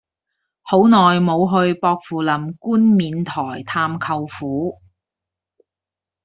[0.63, 4.81] 好耐無去薄扶林冠冕台探舅父